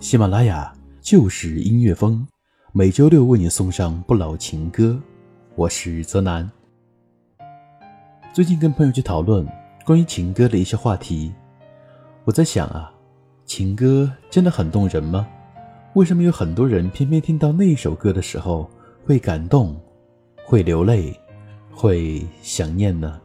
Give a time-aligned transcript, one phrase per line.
[0.00, 0.72] 喜马拉雅
[1.02, 2.26] 就是音乐风，
[2.72, 4.98] 每周六为你送上不老情歌。
[5.54, 6.50] 我是泽南。
[8.32, 9.46] 最近跟朋友去讨论
[9.84, 11.30] 关于情歌的一些话题，
[12.24, 12.90] 我在想啊，
[13.44, 15.28] 情歌真的很动人吗？
[15.92, 18.68] 为什么有很多人偏偏听到那一首歌的时候
[19.04, 19.78] 会感动、
[20.46, 21.14] 会流泪、
[21.70, 23.20] 会想念呢？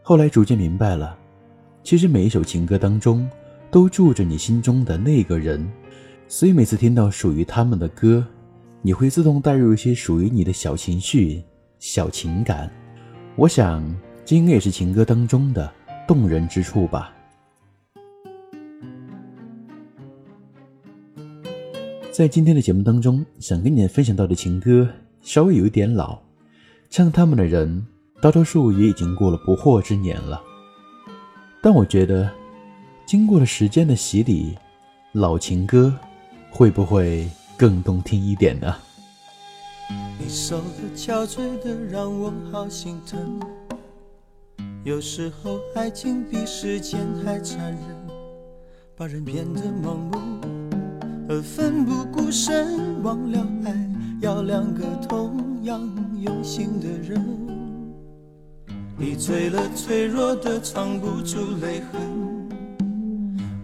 [0.00, 1.18] 后来逐渐明白了，
[1.82, 3.28] 其实每一首情歌当中。
[3.70, 5.70] 都住着你心中的那个人，
[6.28, 8.24] 所以每次听到属于他们的歌，
[8.80, 11.42] 你会自动带入一些属于你的小情绪、
[11.78, 12.70] 小情感。
[13.34, 13.84] 我想，
[14.24, 15.70] 这应该也是情歌当中的
[16.06, 17.12] 动人之处吧。
[22.12, 24.88] 在今天的节目当中，想跟你分享到的情歌
[25.20, 26.18] 稍微有一点老，
[26.88, 27.86] 唱他们的人
[28.22, 30.40] 大多数也已经过了不惑之年了，
[31.60, 32.30] 但我觉得。
[33.06, 34.58] 经过了时间的洗礼，
[35.12, 35.96] 老情歌
[36.50, 38.74] 会不会更动听一点呢？
[40.18, 43.40] 你瘦的憔悴的让我好心疼，
[44.82, 47.80] 有时候爱情比时间还残忍，
[48.96, 50.18] 把人变得盲目
[51.28, 53.90] 而奋不顾身，忘了爱
[54.20, 55.80] 要两个同样
[56.18, 57.24] 用心的人。
[58.98, 62.25] 你醉了，脆弱的藏不住泪痕。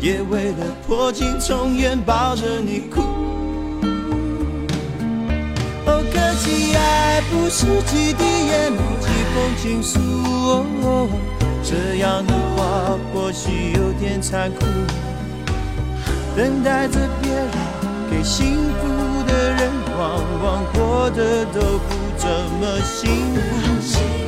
[0.00, 3.02] 也为了破镜重圆抱着你哭。
[5.86, 10.00] 哦，可惜爱不是几滴眼泪几封情书，
[10.82, 11.08] 哦
[11.62, 14.64] 这样的话或许有点残酷。
[16.34, 17.50] 等待着别人
[18.10, 18.88] 给幸福
[19.26, 22.26] 的人，往往过得都不怎
[22.58, 24.19] 么幸福。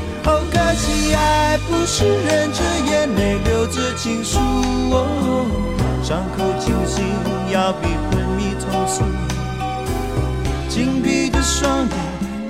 [0.52, 4.38] 可惜爱不是忍着眼泪留着情书。
[6.02, 7.04] 伤口清醒，
[7.50, 9.02] 要比昏迷痛楚。
[10.68, 11.96] 紧闭的双眼，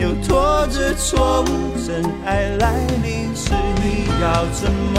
[0.01, 1.47] 又拖着错误。
[1.87, 3.53] 真爱来临时，
[3.83, 4.97] 你要怎么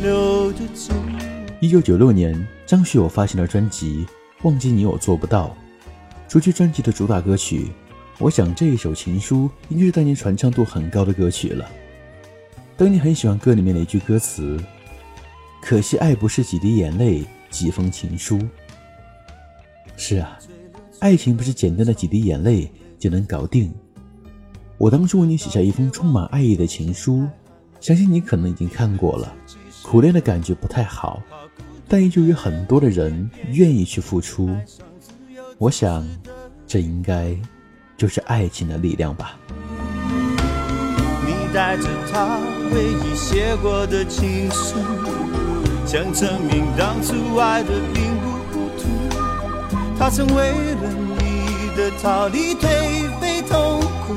[0.00, 0.92] 留得住？
[1.60, 4.06] 一九九六年，张学友发行了专辑
[4.42, 5.46] 《忘记你我做不到》。
[6.28, 7.70] 除去专辑的主打歌曲，
[8.18, 11.68] 我想这一首情书应该是当年传唱度很高的歌曲了。
[12.82, 14.60] 当你很喜欢歌里面的一句歌词。
[15.60, 18.40] 可惜，爱不是几滴眼泪，几封情书。
[19.96, 20.36] 是啊，
[20.98, 23.72] 爱情不是简单的几滴眼泪就能搞定。
[24.78, 27.24] 我当初为你写下一封充满爱意的情书，
[27.78, 29.32] 相信你可能已经看过了。
[29.84, 31.22] 苦恋的感觉不太好，
[31.86, 34.50] 但依旧有很多的人愿意去付出。
[35.56, 36.04] 我想，
[36.66, 37.32] 这应该
[37.96, 39.38] 就是爱情的力量吧。
[41.24, 42.40] 你带着他
[42.74, 44.76] 唯一写过的情书。
[45.84, 48.88] 想证明当初爱的并不糊涂，
[49.98, 50.88] 他曾为了
[51.18, 52.64] 你的逃离颓
[53.20, 54.14] 废痛苦，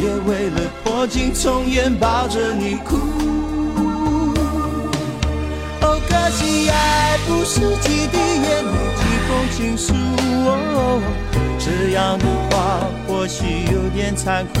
[0.00, 2.96] 也为了破镜重圆抱着你哭。
[5.82, 9.92] 哦，可惜爱不是几滴眼泪几封情书
[10.46, 11.02] 哦，
[11.58, 14.60] 这样的话或许有点残酷，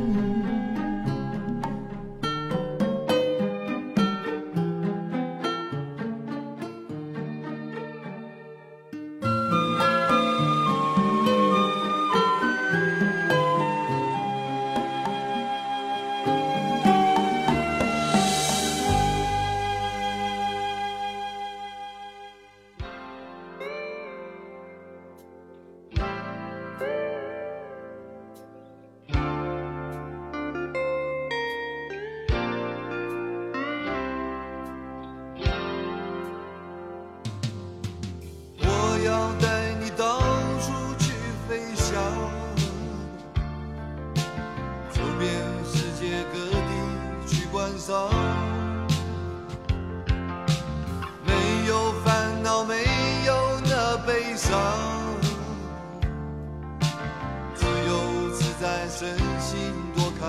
[58.61, 60.27] 在身心多开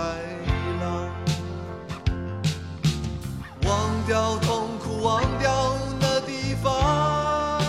[0.81, 1.11] 朗，
[3.65, 7.61] 忘掉痛苦，忘掉那地方，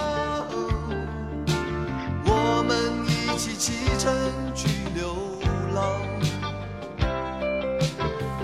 [2.26, 2.74] 我们
[3.06, 4.16] 一起启程
[4.56, 5.14] 去流
[5.76, 6.00] 浪。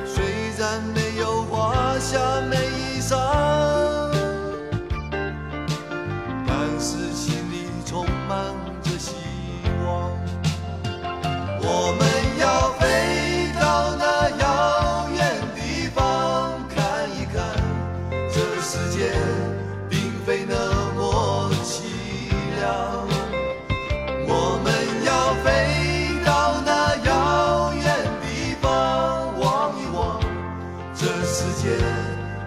[0.05, 0.25] 虽
[0.57, 0.83] 然
[31.41, 31.69] 世界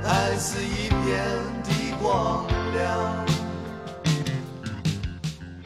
[0.02, 1.24] 还是一片
[1.64, 3.26] 的光亮。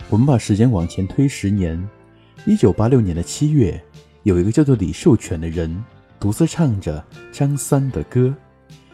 [0.08, 1.76] 我们把时间往前推十年，
[2.46, 3.82] 一九八六年的七月，
[4.22, 5.84] 有一个叫做李寿全的人
[6.20, 8.32] 独自唱着张三的歌。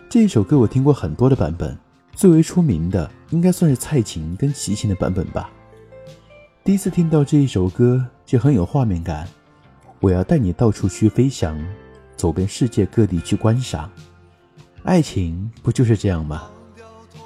[0.08, 1.76] 这一首歌我听过很多的版本，
[2.14, 5.50] 最为出名的应该算是蔡琴跟齐秦的版本吧。
[6.64, 9.28] 第一次听到这一首歌就很有画面感，
[10.00, 11.62] 我要带你到处去飞翔，
[12.16, 13.90] 走遍世界各地去观赏。
[14.84, 16.42] 爱情不就是这样吗？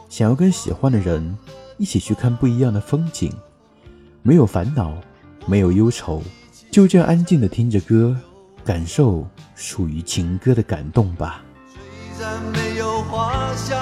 [0.08, 1.37] 想要跟喜欢的人
[1.79, 3.32] 一起去看不一样的风景。
[4.23, 4.94] 没有烦恼，
[5.47, 6.23] 没有忧愁，
[6.70, 8.17] 就这样安静的听着歌，
[8.64, 11.43] 感受属于情歌的感动吧。
[12.14, 13.79] 虽然没有花香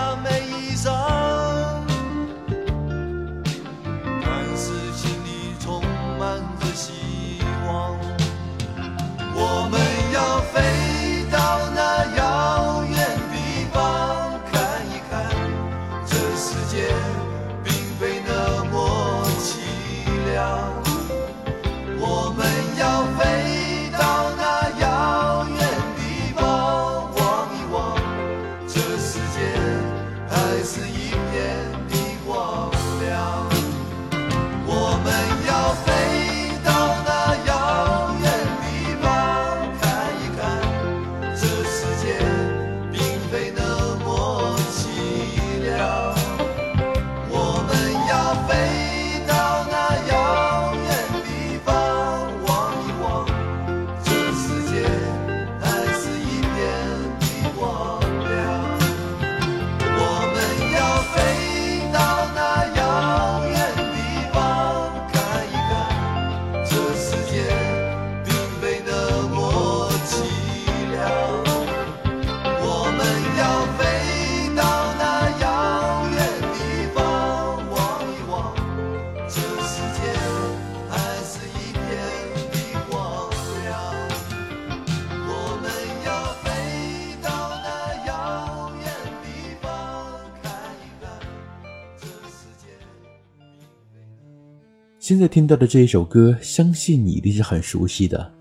[95.04, 98.32] 现在听到的这一首歌，相信你一定是很熟悉的。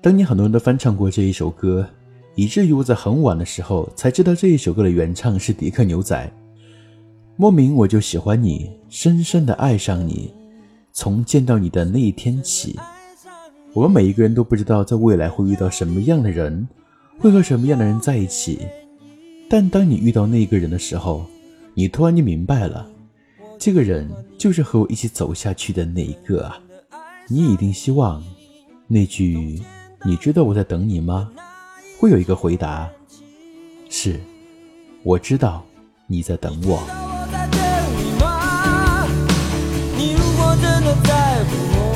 [0.00, 1.84] 当年很多人都翻唱过这一首歌，
[2.36, 6.32] 以至于我在很晚的时候才知道这一首歌的原唱是迪克牛仔。
[7.34, 10.32] 莫名我就喜欢你，深深的爱上你，
[10.92, 12.78] 从见到你的那一天起。
[13.72, 16.68] 我们每一个人都不知道在未来会遇到什么样的人，
[17.18, 18.60] 会和什么样的人在一起。
[19.50, 21.26] 但当你遇到那个人的时候，
[21.74, 22.88] 你突然就明白了，
[23.58, 24.08] 这个人
[24.38, 26.58] 就是和我一起走下去的那一个啊！
[27.28, 28.22] 你一定希望
[28.86, 29.60] 那句
[30.04, 31.30] “你知道我在等你吗”
[31.98, 32.88] 会有一个回答：
[33.88, 34.20] 是，
[35.02, 35.64] 我知道
[36.06, 36.80] 你在等我。
[39.96, 40.12] 你？
[40.12, 41.88] 如果真的在乎我，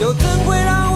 [0.00, 0.95] 又怎会让无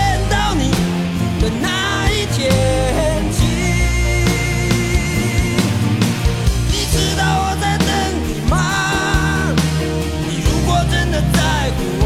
[11.77, 12.00] 的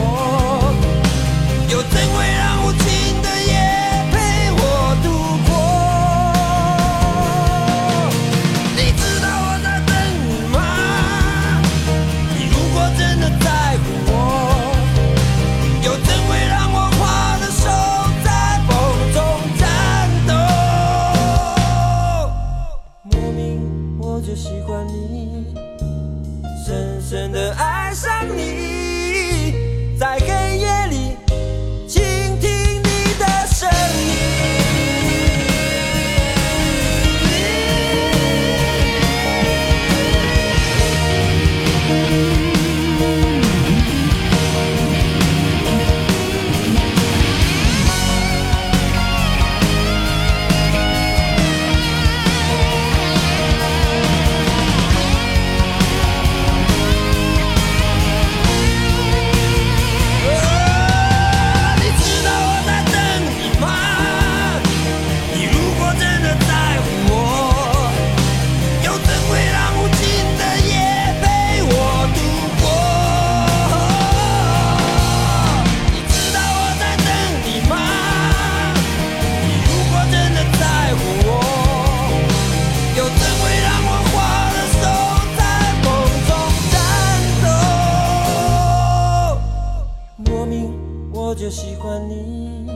[91.28, 92.68] 我就喜欢你，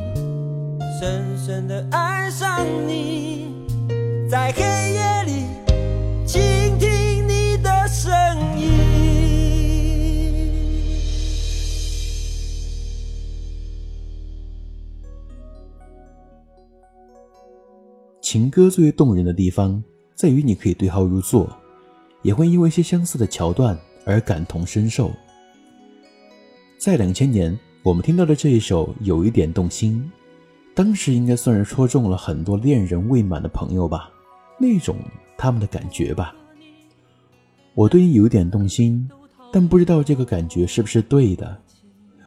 [1.00, 3.54] 深深的爱上你，
[4.28, 5.46] 在黑夜里
[6.26, 6.42] 倾
[6.80, 8.12] 听你的声
[8.60, 8.72] 音。
[18.20, 19.84] 情歌最为动人的地方，
[20.16, 21.56] 在于你可以对号入座，
[22.24, 25.12] 也会因为一些相似的桥段而感同身受。
[26.80, 30.04] 在两千年，我们听到的这一首《有一点动心》，
[30.76, 34.12] 当时应该算是戳中了很多恋人未满的朋友吧，
[34.60, 34.98] 那种
[35.38, 36.36] 他们的感觉吧。
[37.74, 39.10] 我对你有点动心，
[39.50, 41.58] 但不知道这个感觉是不是对的。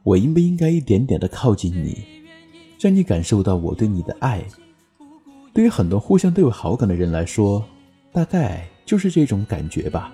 [0.02, 2.02] 我应不应该一点点的靠近你，
[2.80, 4.42] 让你感受到我对你的爱？
[5.52, 7.62] 对于很多互相都有好感的人来说，
[8.10, 10.10] 大概就是这种感觉吧。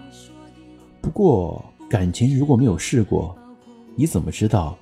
[1.00, 3.38] 不过，感情如果没有试过，
[3.94, 4.76] 你怎么知道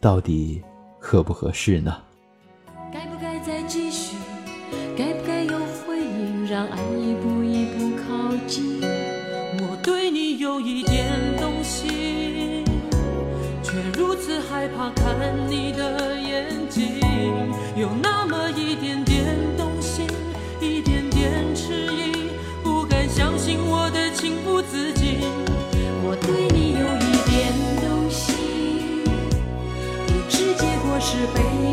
[0.00, 0.62] 到底
[1.00, 2.07] 合不合适呢？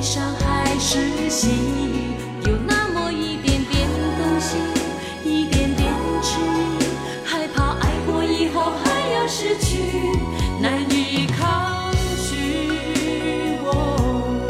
[0.06, 1.50] 悲伤还是喜，
[2.46, 4.62] 有那么一点点动心，
[5.24, 9.80] 一点点迟疑，害怕爱过以后还要失去，
[10.62, 11.92] 难以抗
[12.30, 13.58] 拒。
[13.64, 14.46] 我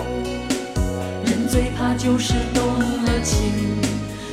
[1.25, 3.79] 人最怕就是动了情，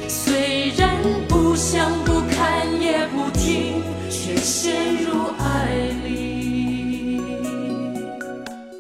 [0.09, 0.99] 虽然
[1.29, 7.21] 不想不看也不听，却陷入爱里。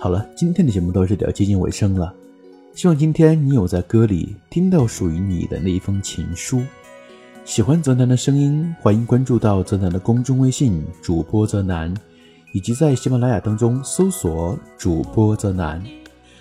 [0.00, 2.12] 好了，今天的节目到这里要接近尾声了。
[2.74, 6.62] 希望今天你有在歌里听到属于你的那一封情书。
[7.44, 11.92] 喜欢泽南的声音，欢迎关注到泽南的公众微信主播泽南，
[12.52, 15.82] 以及在喜马拉雅当中搜索主播泽南。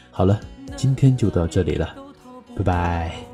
[0.10, 0.40] 好了，
[0.78, 1.96] 今天就到这里了，
[2.56, 3.31] 拜拜。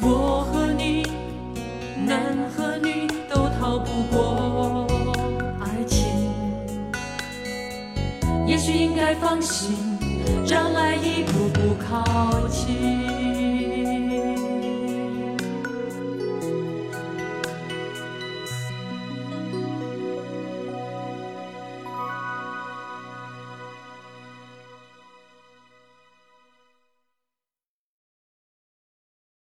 [0.00, 1.06] 我和你，
[2.04, 4.86] 男和女都逃不过
[5.60, 6.04] 爱情。
[8.46, 9.76] 也许应该放心，
[10.46, 13.03] 让爱一步步靠近。